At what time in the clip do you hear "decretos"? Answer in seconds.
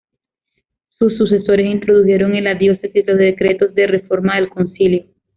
3.19-3.75